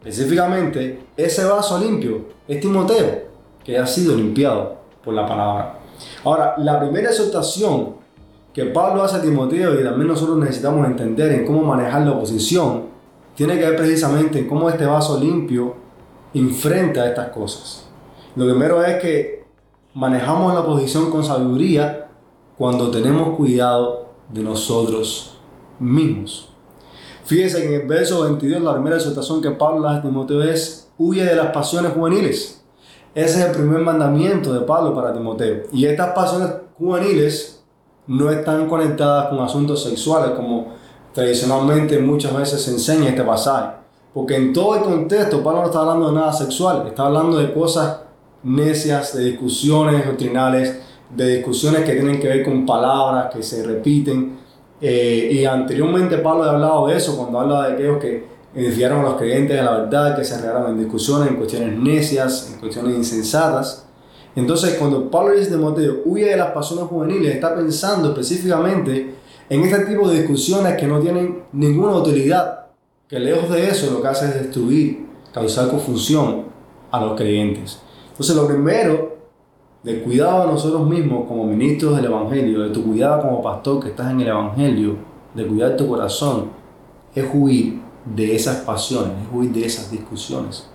específicamente, 0.00 1.06
ese 1.16 1.44
vaso 1.44 1.78
limpio 1.78 2.26
es 2.46 2.60
Timoteo, 2.60 3.22
que 3.62 3.78
ha 3.78 3.86
sido 3.86 4.16
limpiado 4.16 4.76
por 5.04 5.14
la 5.14 5.26
palabra. 5.26 5.78
Ahora, 6.24 6.54
la 6.58 6.80
primera 6.80 7.10
exhortación 7.10 7.98
que 8.52 8.64
Pablo 8.66 9.02
hace 9.02 9.16
a 9.16 9.22
Timoteo 9.22 9.80
y 9.80 9.84
también 9.84 10.08
nosotros 10.08 10.38
necesitamos 10.38 10.86
entender 10.86 11.32
en 11.32 11.46
cómo 11.46 11.62
manejar 11.62 12.02
la 12.02 12.12
oposición, 12.12 12.86
tiene 13.36 13.56
que 13.56 13.64
ver 13.64 13.76
precisamente 13.76 14.40
en 14.40 14.48
cómo 14.48 14.68
este 14.68 14.84
vaso 14.84 15.20
limpio 15.20 15.76
enfrenta 16.34 17.08
estas 17.08 17.28
cosas. 17.28 17.88
Lo 18.34 18.44
primero 18.46 18.82
es 18.84 19.00
que 19.00 19.37
manejamos 19.98 20.54
la 20.54 20.60
oposición 20.60 21.10
con 21.10 21.24
sabiduría 21.24 22.08
cuando 22.56 22.88
tenemos 22.88 23.36
cuidado 23.36 24.10
de 24.32 24.42
nosotros 24.42 25.36
mismos. 25.80 26.50
Fíjense 27.24 27.62
que 27.62 27.66
en 27.66 27.80
el 27.80 27.88
verso 27.88 28.22
22 28.22 28.62
la 28.62 28.74
primera 28.74 28.94
exhortación 28.94 29.42
que 29.42 29.50
Pablo 29.50 29.88
a 29.88 30.00
Timoteo 30.00 30.40
es 30.44 30.88
huye 30.98 31.24
de 31.24 31.34
las 31.34 31.48
pasiones 31.48 31.94
juveniles. 31.94 32.64
Ese 33.12 33.40
es 33.40 33.46
el 33.46 33.50
primer 33.50 33.80
mandamiento 33.80 34.54
de 34.54 34.60
Pablo 34.60 34.94
para 34.94 35.12
Timoteo. 35.12 35.64
Y 35.72 35.84
estas 35.86 36.10
pasiones 36.10 36.48
juveniles 36.78 37.64
no 38.06 38.30
están 38.30 38.68
conectadas 38.68 39.30
con 39.30 39.40
asuntos 39.40 39.82
sexuales 39.82 40.30
como 40.36 40.74
tradicionalmente 41.12 41.98
muchas 41.98 42.36
veces 42.36 42.62
se 42.62 42.70
enseña 42.70 43.08
este 43.08 43.24
pasaje. 43.24 43.78
Porque 44.14 44.36
en 44.36 44.52
todo 44.52 44.76
el 44.76 44.82
contexto 44.82 45.42
Pablo 45.42 45.62
no 45.62 45.66
está 45.66 45.80
hablando 45.80 46.06
de 46.10 46.14
nada 46.14 46.32
sexual, 46.32 46.86
está 46.86 47.06
hablando 47.06 47.38
de 47.38 47.52
cosas 47.52 48.07
necias, 48.42 49.16
de 49.16 49.24
discusiones 49.24 50.06
doctrinales, 50.06 50.78
de 51.14 51.36
discusiones 51.36 51.82
que 51.82 51.92
tienen 51.92 52.20
que 52.20 52.28
ver 52.28 52.44
con 52.44 52.66
palabras 52.66 53.34
que 53.34 53.42
se 53.42 53.64
repiten. 53.64 54.38
Eh, 54.80 55.30
y 55.32 55.44
anteriormente 55.44 56.18
Pablo 56.18 56.44
ha 56.44 56.50
hablado 56.50 56.86
de 56.86 56.96
eso 56.96 57.16
cuando 57.16 57.40
habla 57.40 57.68
de 57.68 57.74
aquellos 57.74 57.98
que 57.98 58.24
iniciaron 58.54 59.00
a 59.00 59.10
los 59.10 59.14
creyentes 59.14 59.56
de 59.56 59.62
la 59.62 59.72
verdad, 59.72 60.16
que 60.16 60.24
se 60.24 60.40
regaron 60.40 60.70
en 60.70 60.78
discusiones, 60.78 61.28
en 61.28 61.36
cuestiones 61.36 61.78
necias, 61.78 62.50
en 62.52 62.60
cuestiones 62.60 62.96
insensatas. 62.96 63.86
Entonces, 64.36 64.74
cuando 64.74 65.10
Pablo 65.10 65.34
dice 65.34 65.48
a 65.48 65.56
Timoteo, 65.56 66.02
huye 66.04 66.26
de 66.26 66.36
las 66.36 66.52
pasiones 66.52 66.86
juveniles, 66.86 67.34
está 67.34 67.54
pensando 67.54 68.10
específicamente 68.10 69.14
en 69.50 69.62
este 69.62 69.84
tipo 69.86 70.08
de 70.08 70.18
discusiones 70.18 70.76
que 70.76 70.86
no 70.86 71.00
tienen 71.00 71.42
ninguna 71.52 71.96
utilidad, 71.96 72.66
que 73.08 73.18
lejos 73.18 73.50
de 73.50 73.68
eso 73.68 73.90
lo 73.90 74.02
que 74.02 74.08
hace 74.08 74.26
es 74.26 74.34
destruir, 74.34 75.06
causar 75.32 75.68
confusión 75.70 76.44
a 76.90 77.00
los 77.00 77.16
creyentes. 77.16 77.80
Entonces, 78.18 78.34
lo 78.34 78.48
primero 78.48 79.16
de 79.84 80.02
cuidado 80.02 80.42
a 80.42 80.46
nosotros 80.46 80.88
mismos 80.88 81.28
como 81.28 81.44
ministros 81.44 81.94
del 81.94 82.06
Evangelio, 82.06 82.62
de 82.62 82.70
tu 82.70 82.84
cuidado 82.84 83.22
como 83.22 83.40
pastor 83.40 83.80
que 83.80 83.90
estás 83.90 84.10
en 84.10 84.20
el 84.22 84.26
Evangelio, 84.26 84.96
de 85.34 85.46
cuidar 85.46 85.76
tu 85.76 85.86
corazón, 85.86 86.46
es 87.14 87.24
huir 87.32 87.80
de 88.04 88.34
esas 88.34 88.56
pasiones, 88.62 89.12
es 89.22 89.32
huir 89.32 89.52
de 89.52 89.64
esas 89.64 89.88
discusiones. 89.92 90.68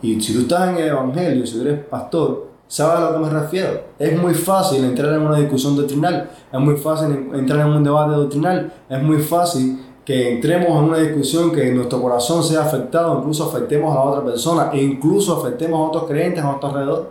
Y 0.00 0.20
si 0.20 0.32
tú 0.32 0.42
estás 0.42 0.68
en 0.68 0.76
el 0.76 0.88
Evangelio, 0.90 1.44
si 1.44 1.60
eres 1.60 1.84
pastor, 1.86 2.50
¿Sabes 2.70 2.98
a 2.98 3.10
lo 3.10 3.14
que 3.14 3.26
me 3.26 3.40
refiero? 3.40 3.82
Es 3.98 4.16
muy 4.16 4.32
fácil 4.32 4.84
entrar 4.84 5.12
en 5.14 5.22
una 5.22 5.38
discusión 5.38 5.74
doctrinal, 5.74 6.30
es 6.52 6.60
muy 6.60 6.76
fácil 6.76 7.28
entrar 7.34 7.66
en 7.66 7.72
un 7.72 7.82
debate 7.82 8.12
doctrinal, 8.12 8.72
es 8.88 9.02
muy 9.02 9.18
fácil 9.18 9.76
que 10.10 10.28
entremos 10.28 10.70
en 10.70 10.88
una 10.88 10.98
discusión 10.98 11.52
que 11.52 11.70
nuestro 11.70 12.02
corazón 12.02 12.42
sea 12.42 12.62
afectado, 12.62 13.16
incluso 13.20 13.44
afectemos 13.44 13.96
a 13.96 14.02
otra 14.02 14.24
persona 14.24 14.70
e 14.72 14.82
incluso 14.82 15.36
afectemos 15.36 15.78
a 15.78 15.88
otros 15.88 16.10
creyentes 16.10 16.42
a 16.42 16.48
nuestro 16.48 16.68
alrededor. 16.68 17.10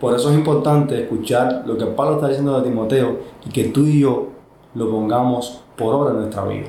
Por 0.00 0.14
eso 0.14 0.30
es 0.30 0.38
importante 0.38 1.02
escuchar 1.02 1.64
lo 1.66 1.76
que 1.76 1.84
Pablo 1.84 2.14
está 2.14 2.28
diciendo 2.28 2.58
de 2.58 2.66
Timoteo 2.66 3.18
y 3.44 3.50
que 3.50 3.64
tú 3.64 3.84
y 3.84 4.00
yo 4.00 4.28
lo 4.74 4.90
pongamos 4.90 5.60
por 5.76 5.94
obra 5.96 6.12
en 6.12 6.20
nuestra 6.20 6.44
vida. 6.46 6.68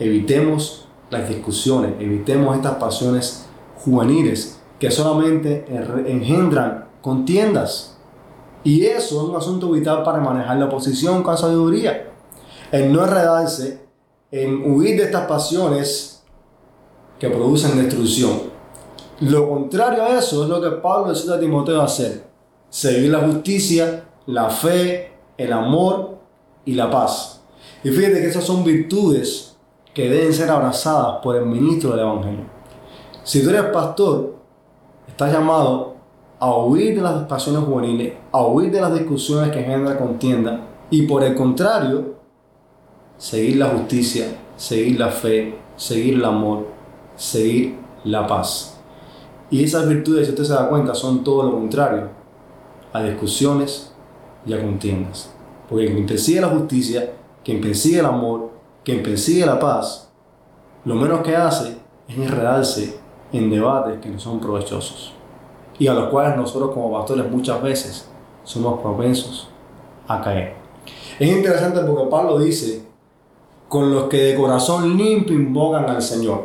Evitemos 0.00 0.88
las 1.10 1.28
discusiones, 1.28 1.92
evitemos 2.00 2.56
estas 2.56 2.74
pasiones 2.74 3.48
juveniles 3.84 4.60
que 4.80 4.90
solamente 4.90 5.64
engendran 6.08 6.88
contiendas. 7.02 7.96
Y 8.64 8.84
eso 8.84 9.22
es 9.22 9.28
un 9.28 9.36
asunto 9.36 9.70
vital 9.70 10.02
para 10.02 10.18
manejar 10.18 10.56
la 10.56 10.64
oposición 10.64 11.22
con 11.22 11.38
sabiduría. 11.38 12.10
El 12.72 12.92
no 12.92 13.04
enredarse 13.04 13.86
en 14.30 14.70
huir 14.70 14.98
de 14.98 15.04
estas 15.04 15.26
pasiones 15.26 16.22
que 17.18 17.28
producen 17.30 17.78
destrucción. 17.78 18.42
Lo 19.20 19.48
contrario 19.48 20.04
a 20.04 20.18
eso 20.18 20.44
es 20.44 20.48
lo 20.48 20.60
que 20.60 20.76
Pablo 20.76 21.12
decía 21.12 21.34
a 21.34 21.40
Timoteo 21.40 21.82
hacer. 21.82 22.24
Seguir 22.70 23.10
la 23.10 23.20
justicia, 23.20 24.04
la 24.26 24.50
fe, 24.50 25.12
el 25.36 25.52
amor 25.52 26.18
y 26.64 26.74
la 26.74 26.90
paz. 26.90 27.40
Y 27.82 27.90
fíjate 27.90 28.20
que 28.20 28.28
esas 28.28 28.44
son 28.44 28.62
virtudes 28.62 29.56
que 29.94 30.08
deben 30.08 30.32
ser 30.32 30.50
abrazadas 30.50 31.20
por 31.22 31.36
el 31.36 31.46
ministro 31.46 31.90
del 31.90 32.00
Evangelio. 32.00 32.44
Si 33.24 33.42
tú 33.42 33.50
eres 33.50 33.64
pastor, 33.72 34.38
Estás 35.18 35.32
llamado 35.32 35.96
a 36.38 36.56
huir 36.58 36.94
de 36.94 37.02
las 37.02 37.24
pasiones 37.24 37.64
juveniles, 37.64 38.12
a 38.30 38.46
huir 38.46 38.70
de 38.70 38.80
las 38.80 38.94
discusiones 38.94 39.50
que 39.50 39.64
generan 39.64 39.98
contienda 39.98 40.60
y 40.90 41.02
por 41.08 41.24
el 41.24 41.34
contrario, 41.34 42.17
seguir 43.18 43.56
la 43.56 43.66
justicia, 43.66 44.26
seguir 44.56 44.98
la 44.98 45.10
fe, 45.10 45.58
seguir 45.76 46.14
el 46.14 46.24
amor, 46.24 46.66
seguir 47.16 47.76
la 48.04 48.26
paz. 48.26 48.80
Y 49.50 49.64
esas 49.64 49.88
virtudes, 49.88 50.26
si 50.26 50.32
usted 50.32 50.44
se 50.44 50.54
da 50.54 50.68
cuenta, 50.68 50.94
son 50.94 51.22
todo 51.24 51.42
lo 51.42 51.52
contrario 51.52 52.08
a 52.92 53.02
discusiones 53.02 53.92
y 54.46 54.54
a 54.54 54.62
contiendas. 54.62 55.30
Porque 55.68 55.86
quien 55.86 56.06
persigue 56.06 56.40
la 56.40 56.48
justicia, 56.48 57.12
quien 57.44 57.60
persigue 57.60 57.98
el 57.98 58.06
amor, 58.06 58.50
quien 58.84 59.02
persigue 59.02 59.44
la 59.44 59.58
paz, 59.58 60.10
lo 60.84 60.94
menos 60.94 61.20
que 61.20 61.36
hace 61.36 61.76
es 62.08 62.16
enredarse 62.16 62.98
en 63.32 63.50
debates 63.50 64.00
que 64.00 64.08
no 64.08 64.18
son 64.18 64.40
provechosos 64.40 65.12
y 65.78 65.86
a 65.86 65.94
los 65.94 66.08
cuales 66.08 66.36
nosotros 66.36 66.72
como 66.72 66.92
pastores 66.92 67.30
muchas 67.30 67.62
veces 67.62 68.08
somos 68.44 68.80
propensos 68.80 69.48
a 70.06 70.20
caer. 70.20 70.54
Es 71.18 71.28
interesante 71.28 71.80
porque 71.80 72.10
Pablo 72.10 72.38
dice, 72.38 72.87
con 73.68 73.92
los 73.92 74.04
que 74.04 74.16
de 74.18 74.34
corazón 74.34 74.96
limpio 74.96 75.34
invocan 75.34 75.88
al 75.88 76.02
Señor. 76.02 76.44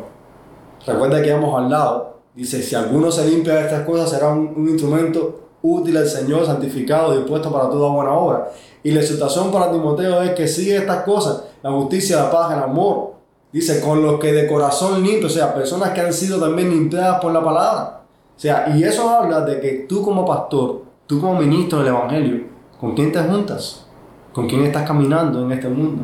Recuerda 0.86 1.22
que 1.22 1.30
hemos 1.30 1.58
hablado, 1.58 2.18
dice, 2.34 2.62
si 2.62 2.74
alguno 2.74 3.10
se 3.10 3.26
limpia 3.26 3.54
de 3.54 3.62
estas 3.62 3.86
cosas 3.86 4.10
será 4.10 4.28
un, 4.28 4.68
instrumento 4.68 5.40
útil 5.62 5.96
al 5.96 6.06
Señor, 6.06 6.44
santificado 6.44 7.16
dispuesto 7.16 7.50
para 7.50 7.70
toda 7.70 7.90
buena 7.90 8.12
obra. 8.12 8.50
Y 8.82 8.90
la 8.90 9.00
exhortación 9.00 9.50
para 9.50 9.72
Timoteo 9.72 10.22
es 10.22 10.32
que 10.32 10.46
sigue 10.46 10.76
estas 10.76 11.04
cosas, 11.04 11.44
la 11.62 11.70
justicia, 11.70 12.16
la 12.16 12.30
paz, 12.30 12.52
el 12.52 12.62
amor, 12.62 13.14
Dice, 13.54 13.80
con 13.80 14.02
los 14.02 14.18
que 14.18 14.32
de 14.32 14.48
corazón 14.48 15.00
limpio, 15.00 15.28
o 15.28 15.30
sea, 15.30 15.54
personas 15.54 15.90
que 15.90 16.00
han 16.00 16.12
sido 16.12 16.40
también 16.40 16.70
limpiadas 16.70 17.20
por 17.20 17.32
la 17.32 17.40
palabra. 17.40 18.00
O 18.36 18.40
sea, 18.40 18.74
y 18.76 18.82
eso 18.82 19.08
habla 19.08 19.42
de 19.42 19.60
que 19.60 19.86
tú 19.88 20.02
como 20.02 20.26
pastor, 20.26 20.82
tú 21.06 21.20
como 21.20 21.38
ministro 21.38 21.78
del 21.78 21.86
Evangelio, 21.86 22.48
¿con 22.80 22.96
quién 22.96 23.12
te 23.12 23.20
juntas? 23.20 23.86
¿Con 24.32 24.48
quién 24.48 24.64
estás 24.64 24.82
caminando 24.84 25.44
en 25.44 25.52
este 25.52 25.68
mundo? 25.68 26.02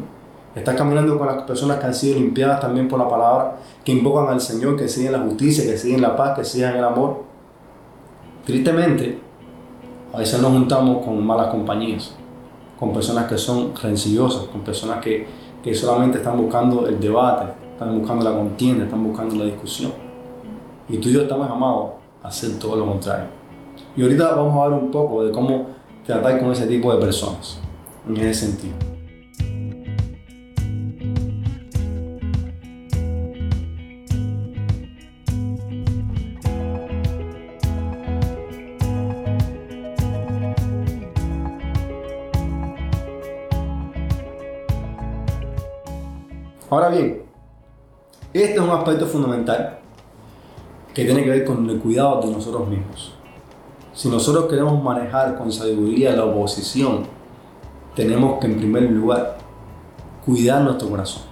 Estás 0.54 0.74
caminando 0.74 1.16
con 1.16 1.26
las 1.26 1.42
personas 1.44 1.78
que 1.78 1.86
han 1.86 1.94
sido 1.94 2.18
limpiadas 2.18 2.60
también 2.60 2.88
por 2.88 2.98
la 2.98 3.08
palabra, 3.08 3.56
que 3.84 3.92
invocan 3.92 4.28
al 4.28 4.40
Señor, 4.40 4.76
que 4.76 4.88
siguen 4.88 5.12
la 5.12 5.20
justicia, 5.20 5.64
que 5.64 5.78
siguen 5.78 6.02
la 6.02 6.16
paz, 6.16 6.36
que 6.36 6.44
siguen 6.44 6.76
el 6.76 6.84
amor. 6.84 7.22
Tristemente, 8.44 9.18
a 10.12 10.18
veces 10.18 10.40
nos 10.40 10.50
juntamos 10.52 11.04
con 11.04 11.24
malas 11.24 11.48
compañías, 11.48 12.14
con 12.78 12.92
personas 12.92 13.26
que 13.28 13.38
son 13.38 13.72
rencillosas, 13.76 14.44
con 14.44 14.62
personas 14.62 15.00
que 15.00 15.26
que 15.62 15.74
solamente 15.74 16.18
están 16.18 16.38
buscando 16.38 16.86
el 16.86 16.98
debate, 16.98 17.52
están 17.72 17.98
buscando 17.98 18.24
la 18.24 18.36
contienda, 18.36 18.84
están 18.84 19.04
buscando 19.04 19.36
la 19.36 19.44
discusión. 19.44 19.92
Y 20.88 20.98
tú 20.98 21.08
y 21.08 21.12
yo 21.12 21.22
estamos 21.22 21.48
llamados 21.48 21.90
a 22.22 22.28
hacer 22.28 22.58
todo 22.58 22.76
lo 22.76 22.86
contrario. 22.86 23.26
Y 23.96 24.02
ahorita 24.02 24.34
vamos 24.34 24.58
a 24.58 24.68
ver 24.68 24.78
un 24.78 24.90
poco 24.90 25.24
de 25.24 25.32
cómo 25.32 25.66
tratar 26.04 26.40
con 26.40 26.50
ese 26.52 26.66
tipo 26.66 26.92
de 26.94 27.00
personas, 27.00 27.60
en 28.08 28.16
ese 28.16 28.46
sentido. 28.46 28.89
Ahora 46.80 46.96
bien, 46.96 47.24
este 48.32 48.54
es 48.54 48.58
un 48.58 48.70
aspecto 48.70 49.04
fundamental 49.04 49.80
que 50.94 51.04
tiene 51.04 51.22
que 51.24 51.28
ver 51.28 51.44
con 51.44 51.68
el 51.68 51.78
cuidado 51.78 52.22
de 52.22 52.32
nosotros 52.32 52.66
mismos. 52.68 53.12
Si 53.92 54.08
nosotros 54.08 54.46
queremos 54.46 54.82
manejar 54.82 55.36
con 55.36 55.52
sabiduría 55.52 56.16
la 56.16 56.24
oposición, 56.24 57.02
tenemos 57.94 58.40
que 58.40 58.46
en 58.46 58.56
primer 58.56 58.84
lugar 58.84 59.36
cuidar 60.24 60.62
nuestro 60.62 60.88
corazón. 60.88 61.24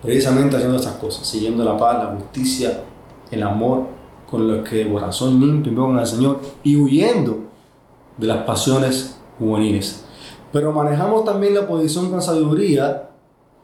Precisamente 0.00 0.54
haciendo 0.54 0.76
estas 0.76 0.94
cosas, 0.94 1.26
siguiendo 1.26 1.64
la 1.64 1.76
paz, 1.76 1.98
la 1.98 2.14
justicia, 2.14 2.84
el 3.32 3.42
amor, 3.42 3.88
con 4.30 4.46
los 4.46 4.68
que 4.68 4.76
de 4.76 4.92
corazón 4.92 5.40
limpio 5.40 5.74
con 5.74 5.98
al 5.98 6.06
Señor 6.06 6.38
y 6.62 6.76
huyendo 6.76 7.36
de 8.16 8.28
las 8.28 8.44
pasiones 8.44 9.18
juveniles. 9.40 10.04
Pero 10.52 10.70
manejamos 10.70 11.24
también 11.24 11.52
la 11.54 11.62
oposición 11.62 12.12
con 12.12 12.22
sabiduría 12.22 13.08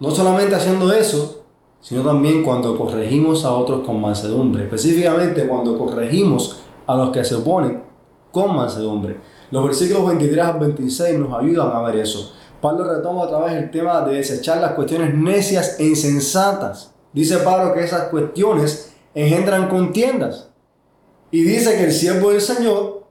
no 0.00 0.10
solamente 0.10 0.54
haciendo 0.54 0.92
eso, 0.92 1.44
sino 1.80 2.02
también 2.02 2.42
cuando 2.42 2.76
corregimos 2.76 3.44
a 3.44 3.52
otros 3.52 3.84
con 3.86 4.00
mansedumbre, 4.00 4.64
específicamente 4.64 5.46
cuando 5.46 5.78
corregimos 5.78 6.60
a 6.86 6.96
los 6.96 7.10
que 7.10 7.24
se 7.24 7.36
oponen 7.36 7.82
con 8.32 8.54
mansedumbre. 8.54 9.20
Los 9.50 9.64
versículos 9.64 10.06
23 10.06 10.44
al 10.44 10.58
26 10.58 11.18
nos 11.18 11.38
ayudan 11.38 11.70
a 11.72 11.82
ver 11.82 11.96
eso. 11.96 12.32
Pablo 12.60 12.84
retoma 12.84 13.22
otra 13.22 13.40
vez 13.40 13.54
el 13.54 13.70
tema 13.70 14.02
de 14.02 14.16
desechar 14.16 14.60
las 14.60 14.72
cuestiones 14.72 15.14
necias 15.14 15.78
e 15.78 15.86
insensatas. 15.86 16.92
Dice 17.12 17.38
Pablo 17.38 17.72
que 17.72 17.84
esas 17.84 18.08
cuestiones 18.08 18.92
engendran 19.14 19.68
contiendas. 19.68 20.50
Y 21.30 21.42
dice 21.42 21.76
que 21.76 21.84
el 21.84 21.92
siervo 21.92 22.30
del 22.30 22.40
Señor 22.40 23.06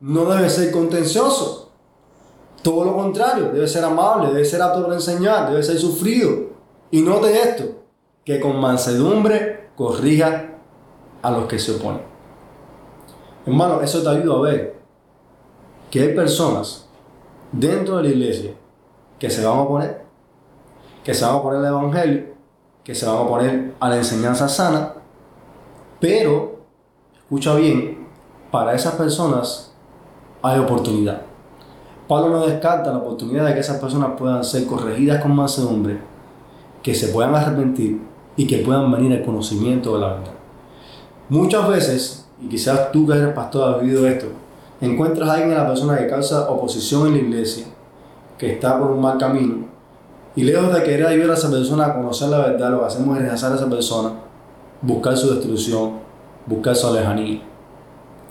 no 0.00 0.24
debe 0.24 0.50
ser 0.50 0.70
contencioso, 0.70 1.69
todo 2.62 2.84
lo 2.84 2.94
contrario, 2.94 3.50
debe 3.52 3.66
ser 3.66 3.84
amable, 3.84 4.28
debe 4.28 4.44
ser 4.44 4.60
apto 4.60 4.82
para 4.82 4.94
enseñar, 4.94 5.48
debe 5.50 5.62
ser 5.62 5.78
sufrido. 5.78 6.50
Y 6.90 7.02
note 7.02 7.32
esto, 7.32 7.64
que 8.24 8.40
con 8.40 8.60
mansedumbre 8.60 9.70
corrija 9.76 10.58
a 11.22 11.30
los 11.30 11.46
que 11.46 11.58
se 11.58 11.72
oponen. 11.72 12.02
Hermano, 13.46 13.80
eso 13.80 14.02
te 14.02 14.08
ayuda 14.08 14.36
a 14.36 14.40
ver 14.40 14.80
que 15.90 16.00
hay 16.00 16.14
personas 16.14 16.88
dentro 17.52 17.96
de 17.96 18.02
la 18.04 18.08
iglesia 18.10 18.52
que 19.18 19.30
se 19.30 19.44
van 19.44 19.58
a 19.58 19.62
oponer, 19.62 20.04
que 21.02 21.14
se 21.14 21.24
van 21.24 21.34
a 21.34 21.36
oponer 21.38 21.60
al 21.60 21.66
evangelio, 21.66 22.24
que 22.84 22.94
se 22.94 23.06
van 23.06 23.16
a 23.16 23.20
oponer 23.20 23.74
a 23.80 23.88
la 23.88 23.96
enseñanza 23.96 24.48
sana, 24.48 24.94
pero, 26.00 26.60
escucha 27.18 27.54
bien, 27.54 28.08
para 28.50 28.74
esas 28.74 28.94
personas 28.94 29.74
hay 30.42 30.58
oportunidad. 30.58 31.29
Pablo 32.10 32.30
no 32.30 32.44
descarta 32.44 32.90
la 32.90 32.98
oportunidad 32.98 33.46
de 33.46 33.54
que 33.54 33.60
esas 33.60 33.78
personas 33.78 34.18
puedan 34.18 34.42
ser 34.42 34.66
corregidas 34.66 35.22
con 35.22 35.32
mansedumbre, 35.32 36.00
que 36.82 36.92
se 36.92 37.06
puedan 37.10 37.32
arrepentir 37.36 38.00
y 38.36 38.48
que 38.48 38.58
puedan 38.58 38.90
venir 38.90 39.12
al 39.12 39.24
conocimiento 39.24 39.94
de 39.94 40.00
la 40.00 40.08
verdad. 40.14 40.32
Muchas 41.28 41.68
veces, 41.68 42.26
y 42.42 42.48
quizás 42.48 42.90
tú 42.90 43.06
que 43.06 43.12
eres 43.12 43.32
pastor 43.32 43.76
has 43.76 43.80
vivido 43.80 44.08
esto, 44.08 44.26
encuentras 44.80 45.28
a 45.28 45.34
alguien 45.34 45.52
en 45.52 45.58
la 45.58 45.68
persona 45.68 45.96
que 45.98 46.08
causa 46.08 46.50
oposición 46.50 47.06
en 47.06 47.12
la 47.12 47.18
iglesia, 47.20 47.66
que 48.36 48.54
está 48.54 48.76
por 48.76 48.90
un 48.90 49.00
mal 49.00 49.16
camino, 49.16 49.66
y 50.34 50.42
lejos 50.42 50.74
de 50.74 50.82
querer 50.82 51.06
ayudar 51.06 51.30
a 51.30 51.34
esa 51.34 51.48
persona 51.48 51.86
a 51.86 51.94
conocer 51.94 52.28
la 52.28 52.38
verdad, 52.38 52.72
lo 52.72 52.80
que 52.80 52.86
hacemos 52.86 53.16
es 53.18 53.22
rechazar 53.22 53.52
a 53.52 53.54
esa 53.54 53.70
persona, 53.70 54.14
buscar 54.82 55.16
su 55.16 55.32
destrucción, 55.32 55.92
buscar 56.44 56.74
su 56.74 56.92
lejanía. 56.92 57.49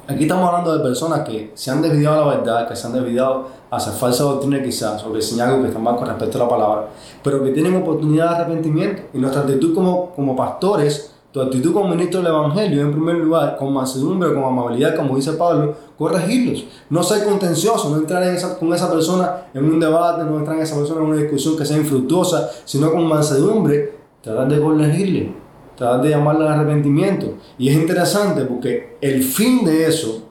Aquí 0.10 0.24
estamos 0.24 0.50
hablando 0.50 0.76
de 0.76 0.84
personas 0.84 1.20
que 1.20 1.52
se 1.54 1.70
han 1.70 1.84
desviado 1.84 2.24
a 2.24 2.26
la 2.26 2.38
verdad, 2.38 2.68
que 2.68 2.76
se 2.76 2.88
han 2.88 2.94
desviado 2.94 3.46
hacia 3.70 3.92
falsa 3.92 4.24
doctrina 4.24 4.60
quizás, 4.64 5.04
o 5.04 5.12
que 5.12 5.18
enseñan 5.18 5.50
algo 5.50 5.62
que 5.62 5.68
está 5.68 5.78
mal 5.80 5.98
con 5.98 6.08
respecto 6.08 6.40
a 6.40 6.46
la 6.46 6.50
palabra, 6.50 6.88
pero 7.24 7.44
que 7.44 7.52
tienen 7.52 7.76
oportunidad 7.76 8.30
de 8.32 8.36
arrepentimiento. 8.38 9.04
Y 9.14 9.20
nuestra 9.20 9.44
actitud 9.44 9.76
como, 9.76 10.10
como 10.16 10.36
pastores 10.36 11.12
tu 11.32 11.40
actitud 11.40 11.74
como 11.74 11.90
ministro 11.90 12.22
del 12.22 12.32
Evangelio, 12.32 12.82
en 12.82 12.92
primer 12.92 13.18
lugar, 13.18 13.56
con 13.56 13.72
mansedumbre, 13.72 14.34
con 14.34 14.44
amabilidad, 14.44 14.96
como 14.96 15.16
dice 15.16 15.34
Pablo, 15.34 15.76
corregirlos. 15.96 16.66
No 16.90 17.04
ser 17.04 17.24
contencioso, 17.24 17.92
no 17.92 17.98
entrar 17.98 18.24
en 18.24 18.34
esa, 18.34 18.58
con 18.58 18.74
esa 18.74 18.92
persona 18.92 19.46
en 19.54 19.64
un 19.64 19.80
debate, 19.80 20.24
no 20.24 20.40
entrar 20.40 20.58
en 20.58 20.64
esa 20.64 20.76
persona 20.76 21.02
en 21.02 21.06
una 21.06 21.18
discusión 21.18 21.56
que 21.56 21.66
sea 21.66 21.78
infructuosa, 21.78 22.50
sino 22.66 22.92
con 22.92 23.08
mansedumbre, 23.08 23.94
tratar 24.24 24.48
de 24.48 24.60
corregirle, 24.60 25.36
tratar 25.80 26.02
de 26.02 26.10
llamarle 26.10 26.46
al 26.46 26.60
arrepentimiento. 26.60 27.36
Y 27.58 27.70
es 27.70 27.76
interesante 27.76 28.44
porque 28.44 28.98
el 29.00 29.24
fin 29.24 29.64
de 29.64 29.88
eso, 29.88 30.28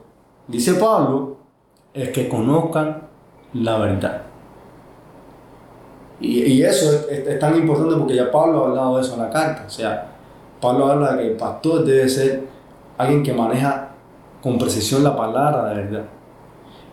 dice 0.47 0.75
Pablo, 0.75 1.37
es 1.91 2.09
que 2.09 2.29
conozcan 2.29 3.01
la 3.53 3.79
verdad. 3.79 4.21
Y, 6.21 6.43
y 6.43 6.63
eso 6.63 6.93
es, 7.09 7.27
es, 7.27 7.39
tan 7.39 7.55
importante 7.55 7.95
porque 7.95 8.15
ya 8.15 8.29
Pablo 8.29 8.63
ha 8.63 8.67
hablado 8.69 8.97
de 8.97 9.01
eso 9.01 9.15
en 9.15 9.21
la 9.21 9.29
carta. 9.31 9.63
O 9.65 9.69
sea, 9.69 10.11
Pablo 10.61 10.85
habla 10.85 11.13
de 11.13 11.23
que 11.23 11.27
el 11.31 11.35
pastor 11.37 11.83
debe 11.83 12.07
ser 12.07 12.43
alguien 12.99 13.23
que 13.23 13.33
maneja 13.33 13.89
con 14.43 14.59
precisión 14.59 15.03
la 15.03 15.17
palabra 15.17 15.69
de 15.69 15.83
verdad. 15.83 16.05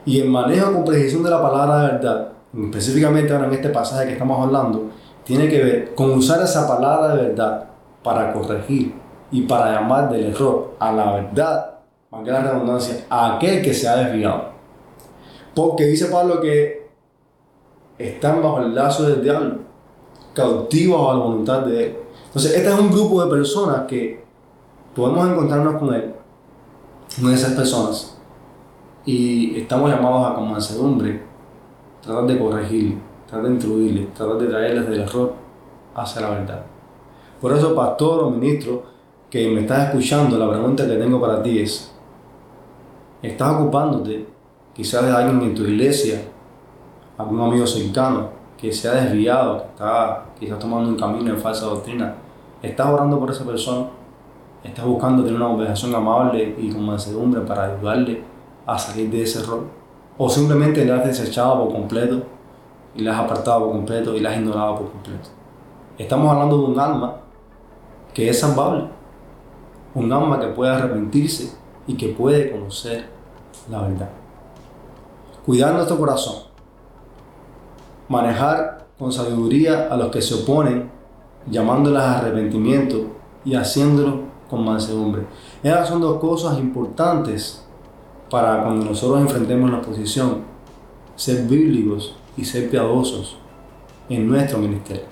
Y 0.06 0.20
el 0.20 0.30
manejo 0.30 0.72
con 0.72 0.84
precisión 0.84 1.22
de 1.22 1.28
la 1.28 1.42
palabra 1.42 1.82
de 1.82 1.86
verdad, 1.88 2.28
específicamente 2.54 3.34
ahora 3.34 3.48
en 3.48 3.52
este 3.52 3.68
pasaje 3.68 4.06
que 4.06 4.12
estamos 4.12 4.40
hablando, 4.40 4.88
tiene 5.24 5.46
que 5.46 5.62
ver 5.62 5.94
con 5.94 6.12
usar 6.12 6.40
esa 6.40 6.66
palabra 6.66 7.16
de 7.16 7.22
verdad 7.28 7.75
para 8.06 8.32
corregir 8.32 8.94
y 9.32 9.42
para 9.42 9.72
llamar 9.72 10.08
del 10.08 10.26
error 10.26 10.76
a 10.78 10.92
la 10.92 11.12
verdad, 11.14 11.74
aunque 12.12 12.30
la 12.30 12.40
redundancia, 12.40 13.04
a 13.10 13.34
aquel 13.34 13.60
que 13.60 13.74
se 13.74 13.88
ha 13.88 13.96
desviado. 13.96 14.44
Porque 15.56 15.86
dice 15.86 16.06
Pablo 16.06 16.40
que 16.40 16.88
están 17.98 18.40
bajo 18.40 18.60
el 18.60 18.76
lazo 18.76 19.08
del 19.08 19.24
diablo, 19.24 19.56
cautivos 20.34 21.10
a 21.10 21.14
la 21.14 21.18
voluntad 21.18 21.62
de 21.62 21.84
él. 21.84 21.96
Entonces, 22.26 22.54
este 22.54 22.68
es 22.68 22.78
un 22.78 22.92
grupo 22.92 23.24
de 23.24 23.30
personas 23.30 23.88
que 23.88 24.24
podemos 24.94 25.28
encontrarnos 25.28 25.74
con 25.74 25.92
él, 25.92 26.14
de 27.16 27.34
esas 27.34 27.54
personas, 27.54 28.16
y 29.04 29.58
estamos 29.58 29.90
llamados 29.90 30.30
a 30.30 30.34
con 30.36 30.52
mansedumbre 30.52 31.24
tratar 32.02 32.24
de 32.24 32.38
corregirle, 32.38 32.98
tratar 33.26 33.46
de 33.46 33.54
instruirle, 33.54 34.06
tratar 34.14 34.38
de 34.38 34.46
traerles 34.46 34.88
del 34.88 35.00
error 35.00 35.34
hacia 35.92 36.20
la 36.20 36.30
verdad. 36.30 36.75
Por 37.40 37.52
eso, 37.52 37.74
pastor 37.74 38.24
o 38.24 38.30
ministro 38.30 38.82
que 39.28 39.48
me 39.50 39.60
estás 39.60 39.88
escuchando, 39.88 40.38
la 40.38 40.48
pregunta 40.48 40.86
que 40.86 40.96
tengo 40.96 41.20
para 41.20 41.42
ti 41.42 41.58
es, 41.58 41.92
¿estás 43.22 43.60
ocupándote 43.60 44.26
quizás 44.72 45.04
de 45.04 45.12
alguien 45.12 45.42
en 45.42 45.54
tu 45.54 45.62
iglesia, 45.64 46.22
algún 47.18 47.40
amigo 47.40 47.66
cercano 47.66 48.30
que 48.56 48.72
se 48.72 48.88
ha 48.88 48.92
desviado, 48.92 49.58
que 49.58 49.68
está 49.68 50.24
quizás 50.38 50.58
tomando 50.58 50.88
un 50.88 50.96
camino 50.96 51.30
en 51.30 51.38
falsa 51.38 51.66
doctrina? 51.66 52.14
¿Estás 52.62 52.86
orando 52.88 53.18
por 53.18 53.30
esa 53.30 53.44
persona? 53.44 53.88
¿Estás 54.64 54.86
buscando 54.86 55.22
tener 55.22 55.36
una 55.36 55.48
conversación 55.48 55.94
amable 55.94 56.54
y 56.58 56.72
con 56.72 56.86
mansedumbre 56.86 57.42
para 57.42 57.74
ayudarle 57.74 58.22
a 58.64 58.78
salir 58.78 59.10
de 59.10 59.22
ese 59.22 59.40
error? 59.40 59.64
¿O 60.16 60.30
simplemente 60.30 60.86
le 60.86 60.92
has 60.92 61.04
desechado 61.04 61.62
por 61.64 61.74
completo 61.74 62.22
y 62.94 63.02
le 63.02 63.10
has 63.10 63.18
apartado 63.18 63.66
por 63.66 63.72
completo 63.72 64.16
y 64.16 64.20
le 64.20 64.28
has 64.28 64.38
ignorado 64.38 64.76
por 64.78 64.90
completo? 64.90 65.28
Estamos 65.98 66.32
hablando 66.32 66.56
de 66.58 66.64
un 66.64 66.80
alma 66.80 67.25
que 68.16 68.30
es 68.30 68.40
salvable, 68.40 68.84
un 69.94 70.10
alma 70.10 70.40
que 70.40 70.46
puede 70.46 70.70
arrepentirse 70.70 71.52
y 71.86 71.98
que 71.98 72.08
puede 72.08 72.50
conocer 72.50 73.10
la 73.70 73.82
verdad. 73.82 74.08
Cuidar 75.44 75.74
nuestro 75.74 75.98
corazón, 75.98 76.44
manejar 78.08 78.86
con 78.98 79.12
sabiduría 79.12 79.88
a 79.90 79.98
los 79.98 80.10
que 80.10 80.22
se 80.22 80.32
oponen, 80.32 80.90
llamándolas 81.50 82.04
a 82.04 82.18
arrepentimiento 82.20 83.04
y 83.44 83.54
haciéndolo 83.54 84.20
con 84.48 84.64
mansedumbre. 84.64 85.26
Esas 85.62 85.86
son 85.86 86.00
dos 86.00 86.18
cosas 86.18 86.58
importantes 86.58 87.66
para 88.30 88.62
cuando 88.62 88.86
nosotros 88.86 89.20
enfrentemos 89.20 89.70
la 89.70 89.82
posición, 89.82 90.40
ser 91.16 91.42
bíblicos 91.42 92.16
y 92.34 92.46
ser 92.46 92.70
piadosos 92.70 93.36
en 94.08 94.26
nuestro 94.26 94.56
ministerio. 94.58 95.04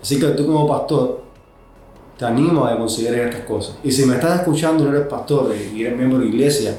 Así 0.00 0.18
que 0.18 0.28
tú 0.28 0.46
como 0.46 0.66
pastor, 0.66 1.29
te 2.20 2.26
animo 2.26 2.66
a 2.66 2.76
considerar 2.76 3.28
estas 3.28 3.46
cosas. 3.46 3.78
Y 3.82 3.90
si 3.90 4.04
me 4.04 4.16
estás 4.16 4.40
escuchando 4.40 4.84
y 4.84 4.86
no 4.86 4.94
eres 4.94 5.08
pastor 5.08 5.54
y 5.74 5.80
eres 5.80 5.96
miembro 5.96 6.18
de 6.18 6.26
iglesia, 6.26 6.76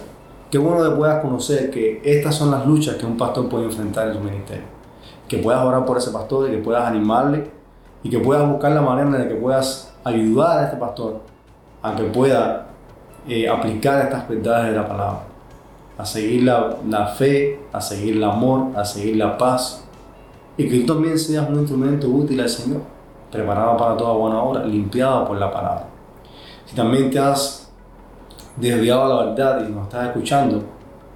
qué 0.51 0.59
bueno 0.59 0.87
que 0.87 0.95
puedas 0.95 1.19
conocer 1.19 1.71
que 1.71 1.99
estas 2.05 2.35
son 2.35 2.51
las 2.51 2.63
luchas 2.67 2.97
que 2.97 3.07
un 3.07 3.17
pastor 3.17 3.49
puede 3.49 3.65
enfrentar 3.65 4.09
en 4.09 4.13
su 4.13 4.19
ministerio. 4.19 4.65
Que 5.27 5.39
puedas 5.39 5.65
orar 5.65 5.83
por 5.83 5.97
ese 5.97 6.11
pastor 6.11 6.47
y 6.47 6.51
que 6.51 6.57
puedas 6.59 6.87
animarle 6.87 7.49
y 8.03 8.11
que 8.11 8.19
puedas 8.19 8.47
buscar 8.47 8.71
la 8.73 8.81
manera 8.81 9.09
la 9.09 9.27
que 9.27 9.33
puedas 9.33 9.91
ayudar 10.03 10.59
a 10.59 10.65
este 10.65 10.77
pastor 10.77 11.21
a 11.81 11.95
que 11.95 12.03
pueda 12.03 12.67
eh, 13.27 13.49
aplicar 13.49 13.99
estas 14.05 14.29
verdades 14.29 14.67
de 14.67 14.77
la 14.77 14.87
palabra, 14.87 15.23
a 15.97 16.05
seguir 16.05 16.43
la, 16.43 16.77
la, 16.87 17.07
fe, 17.07 17.59
a 17.73 17.81
seguir 17.81 18.17
el 18.17 18.23
amor, 18.23 18.77
a 18.77 18.85
seguir 18.85 19.15
la 19.15 19.39
paz 19.39 19.85
y 20.55 20.69
que 20.69 20.81
tú 20.81 20.93
también 20.93 21.17
seas 21.17 21.49
un 21.49 21.55
instrumento 21.55 22.07
útil 22.09 22.39
al 22.39 22.49
Señor, 22.49 22.81
preparado 23.31 23.77
para 23.77 23.97
toda 23.97 24.13
buena 24.13 24.41
obra, 24.41 24.65
limpiado 24.65 25.25
por 25.25 25.37
la 25.37 25.51
palabra. 25.51 25.87
Si 26.65 26.75
también 26.75 27.09
te 27.09 27.19
has 27.19 27.71
desviado 28.57 29.03
a 29.03 29.07
la 29.07 29.31
verdad 29.31 29.67
y 29.67 29.71
nos 29.71 29.83
estás 29.83 30.07
escuchando, 30.07 30.63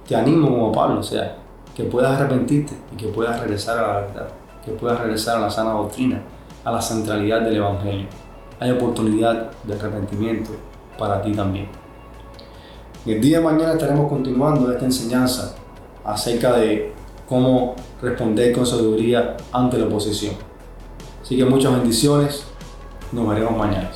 te 0.06 0.16
animo 0.16 0.48
como 0.48 0.72
Pablo, 0.72 1.00
o 1.00 1.02
sea, 1.02 1.36
que 1.74 1.84
puedas 1.84 2.18
arrepentirte 2.18 2.74
y 2.92 2.96
que 2.96 3.08
puedas 3.08 3.38
regresar 3.40 3.78
a 3.78 3.86
la 3.86 4.00
verdad, 4.00 4.28
que 4.64 4.72
puedas 4.72 4.98
regresar 5.00 5.36
a 5.36 5.40
la 5.40 5.50
sana 5.50 5.72
doctrina, 5.72 6.22
a 6.64 6.72
la 6.72 6.80
centralidad 6.80 7.42
del 7.42 7.56
Evangelio 7.56 8.06
hay 8.58 8.70
oportunidad 8.70 9.50
de 9.64 9.74
arrepentimiento 9.74 10.50
para 10.98 11.20
ti 11.20 11.32
también. 11.32 11.68
el 13.04 13.20
día 13.20 13.38
de 13.38 13.44
mañana 13.44 13.72
estaremos 13.72 14.08
continuando 14.08 14.72
esta 14.72 14.84
enseñanza 14.84 15.54
acerca 16.04 16.56
de 16.56 16.92
cómo 17.28 17.74
responder 18.00 18.52
con 18.52 18.66
sabiduría 18.66 19.36
ante 19.52 19.78
la 19.78 19.86
oposición. 19.86 20.34
Así 21.26 21.36
que 21.36 21.44
muchas 21.44 21.72
bendiciones, 21.72 22.44
nos 23.10 23.28
veremos 23.28 23.58
mañana. 23.58 23.90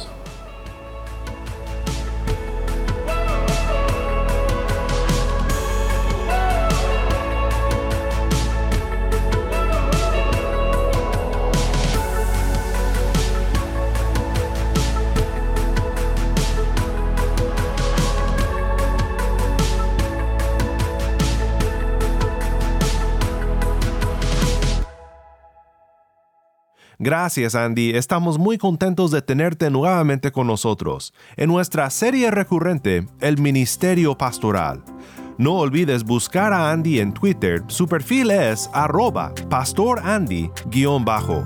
Gracias 27.02 27.54
Andy, 27.54 27.96
estamos 27.96 28.38
muy 28.38 28.58
contentos 28.58 29.10
de 29.10 29.22
tenerte 29.22 29.70
nuevamente 29.70 30.32
con 30.32 30.46
nosotros 30.46 31.14
en 31.38 31.48
nuestra 31.48 31.88
serie 31.88 32.30
recurrente 32.30 33.06
El 33.20 33.38
Ministerio 33.38 34.18
Pastoral. 34.18 34.84
No 35.38 35.54
olvides 35.54 36.04
buscar 36.04 36.52
a 36.52 36.70
Andy 36.70 37.00
en 37.00 37.14
Twitter, 37.14 37.64
su 37.68 37.88
perfil 37.88 38.30
es 38.30 38.68
arroba 38.74 39.32
pastorandy-bajo. 39.48 41.42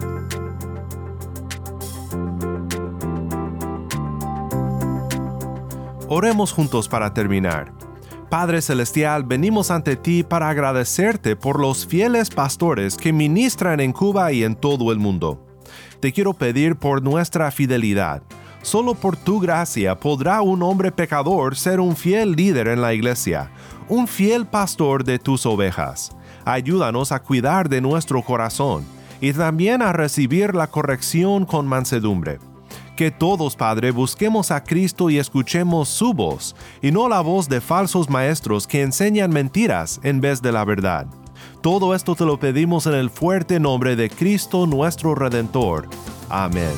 Oremos 6.09 6.53
juntos 6.53 6.89
para 6.89 7.15
terminar. 7.15 7.73
Padre 8.29 8.61
Celestial, 8.61 9.23
venimos 9.23 9.71
ante 9.71 9.95
ti 9.95 10.25
para 10.25 10.49
agradecerte 10.49 11.37
por 11.37 11.61
los 11.61 11.87
fieles 11.87 12.31
pastores 12.31 12.97
que 12.97 13.13
ministran 13.13 13.79
en 13.79 13.93
Cuba 13.93 14.33
y 14.33 14.43
en 14.43 14.57
todo 14.57 14.91
el 14.91 14.99
mundo 14.99 15.44
te 16.05 16.13
quiero 16.13 16.35
pedir 16.35 16.77
por 16.77 17.03
nuestra 17.03 17.51
fidelidad. 17.51 18.21
Solo 18.61 18.95
por 18.95 19.17
tu 19.17 19.41
gracia 19.41 19.99
podrá 19.99 20.43
un 20.43 20.63
hombre 20.63 20.93
pecador 20.93 21.57
ser 21.57 21.81
un 21.81 21.97
fiel 21.97 22.33
líder 22.33 22.69
en 22.69 22.83
la 22.83 22.93
iglesia, 22.93 23.51
un 23.89 24.07
fiel 24.07 24.45
pastor 24.45 25.03
de 25.03 25.19
tus 25.19 25.47
ovejas. 25.47 26.15
Ayúdanos 26.45 27.11
a 27.11 27.21
cuidar 27.21 27.71
de 27.71 27.81
nuestro 27.81 28.21
corazón 28.21 28.85
y 29.19 29.33
también 29.33 29.81
a 29.81 29.95
recibir 29.95 30.55
la 30.55 30.67
corrección 30.67 31.47
con 31.47 31.67
mansedumbre. 31.67 32.39
Que 32.99 33.11
todos, 33.11 33.57
Padre, 33.57 33.91
busquemos 33.91 34.51
a 34.51 34.63
Cristo 34.63 35.09
y 35.09 35.17
escuchemos 35.17 35.89
su 35.89 36.13
voz, 36.13 36.55
y 36.83 36.93
no 36.93 37.09
la 37.09 37.23
voz 37.23 37.49
de 37.49 37.63
falsos 37.63 38.11
maestros 38.11 38.67
que 38.67 38.83
enseñan 38.83 39.31
mentiras 39.31 40.01
en 40.03 40.21
vez 40.21 40.43
de 40.43 40.53
la 40.53 40.67
verdad. 40.67 41.07
Todo 41.65 41.95
esto 41.95 42.15
te 42.15 42.27
lo 42.27 42.39
pedimos 42.39 42.87
en 42.87 42.93
el 42.93 43.09
fuerte 43.09 43.59
nombre 43.59 43.97
de 43.97 44.11
Cristo 44.11 44.67
nuestro 44.67 45.15
Redentor. 45.15 45.89
Amén. 46.29 46.75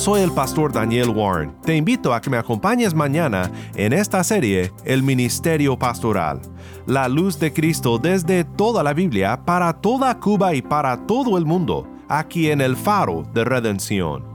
Soy 0.05 0.21
el 0.21 0.31
pastor 0.31 0.71
Daniel 0.71 1.09
Warren. 1.09 1.59
Te 1.63 1.75
invito 1.75 2.13
a 2.13 2.21
que 2.21 2.29
me 2.29 2.37
acompañes 2.37 2.93
mañana 2.93 3.51
en 3.73 3.91
esta 3.91 4.23
serie 4.23 4.71
El 4.83 5.01
Ministerio 5.01 5.79
Pastoral. 5.79 6.41
La 6.85 7.07
luz 7.07 7.39
de 7.39 7.51
Cristo 7.51 7.97
desde 7.97 8.43
toda 8.43 8.83
la 8.83 8.93
Biblia 8.93 9.43
para 9.43 9.73
toda 9.73 10.19
Cuba 10.19 10.53
y 10.53 10.61
para 10.61 11.07
todo 11.07 11.39
el 11.39 11.47
mundo, 11.47 11.87
aquí 12.07 12.51
en 12.51 12.61
el 12.61 12.75
faro 12.75 13.23
de 13.33 13.45
redención. 13.45 14.34